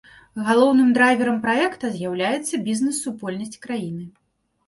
Галоўным 0.45 0.87
драйверам 0.97 1.35
праекта 1.43 1.91
з'яўляецца 1.97 2.61
бізнес-супольнасць 2.69 3.61
краіны. 3.67 4.03